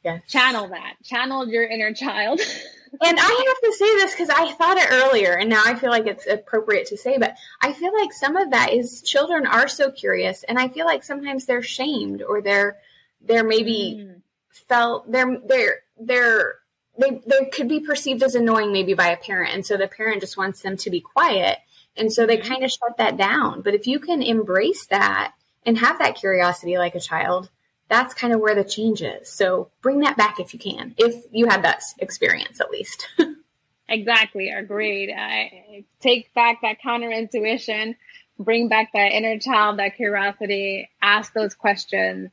[0.02, 0.22] Yes.
[0.28, 0.94] Channel that.
[1.04, 2.40] Channel your inner child.
[3.00, 5.90] and I have to say this because I thought it earlier, and now I feel
[5.90, 9.68] like it's appropriate to say, but I feel like some of that is children are
[9.68, 12.78] so curious, and I feel like sometimes they're shamed or they're
[13.20, 14.22] they're maybe mm.
[14.68, 16.54] felt they're they're they're
[16.98, 20.20] they they could be perceived as annoying maybe by a parent, and so the parent
[20.20, 21.58] just wants them to be quiet,
[21.96, 22.52] and so they mm-hmm.
[22.52, 23.62] kind of shut that down.
[23.62, 25.34] But if you can embrace that
[25.64, 27.50] and have that curiosity like a child,
[27.88, 29.28] that's kind of where the change is.
[29.28, 33.06] So bring that back if you can, if you had that experience at least.
[33.88, 34.48] exactly.
[34.48, 35.12] Agreed.
[35.14, 37.96] I take back that counter intuition,
[38.38, 42.30] bring back that inner child, that curiosity, ask those questions,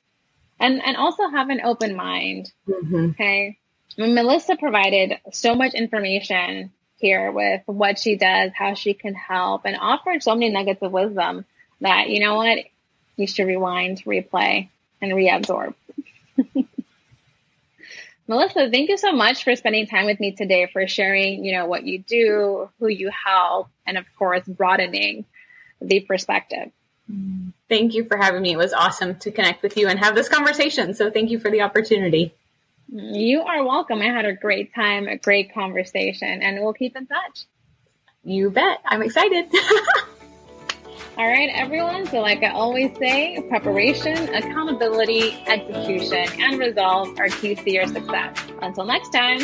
[0.60, 2.51] and, and also have an open mind.
[2.68, 3.10] Mm-hmm.
[3.12, 3.57] Okay.
[4.07, 9.75] Melissa provided so much information here with what she does, how she can help, and
[9.79, 11.45] offered so many nuggets of wisdom
[11.81, 12.59] that, you know what,
[13.17, 14.69] you should rewind, replay,
[15.01, 15.73] and reabsorb.
[18.27, 21.65] Melissa, thank you so much for spending time with me today, for sharing, you know,
[21.65, 25.25] what you do, who you help, and of course, broadening
[25.81, 26.71] the perspective.
[27.67, 28.53] Thank you for having me.
[28.53, 30.93] It was awesome to connect with you and have this conversation.
[30.93, 32.33] So thank you for the opportunity.
[32.91, 34.01] You are welcome.
[34.01, 37.45] I had a great time, a great conversation, and we'll keep in touch.
[38.23, 38.79] You bet.
[38.85, 39.45] I'm excited.
[41.17, 42.07] All right, everyone.
[42.07, 48.37] So, like I always say, preparation, accountability, execution, and resolve are keys to your success.
[48.61, 49.41] Until next time.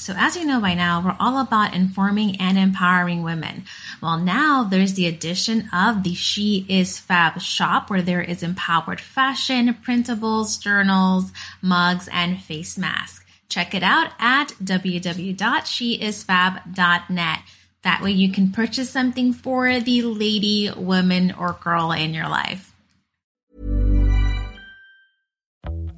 [0.00, 3.64] So, as you know by now, we're all about informing and empowering women.
[4.00, 8.98] Well, now there's the addition of the She Is Fab shop where there is empowered
[8.98, 13.26] fashion, printables, journals, mugs, and face masks.
[13.50, 17.38] Check it out at www.sheisfab.net.
[17.82, 22.72] That way you can purchase something for the lady, woman, or girl in your life.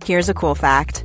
[0.04, 1.04] Here's a cool fact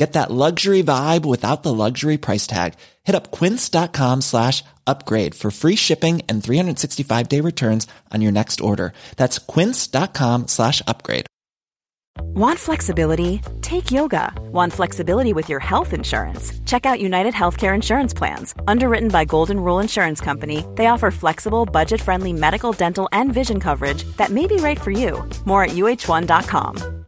[0.00, 2.72] Get that luxury vibe without the luxury price tag.
[3.02, 8.62] Hit up quince.com slash upgrade for free shipping and 365 day returns on your next
[8.62, 8.94] order.
[9.16, 11.26] That's quince.com slash upgrade.
[12.34, 13.42] Want flexibility?
[13.60, 14.32] Take yoga.
[14.52, 16.58] Want flexibility with your health insurance?
[16.64, 18.54] Check out United Healthcare Insurance Plans.
[18.66, 23.60] Underwritten by Golden Rule Insurance Company, they offer flexible, budget friendly medical, dental, and vision
[23.60, 25.28] coverage that may be right for you.
[25.44, 26.99] More at uh1.com.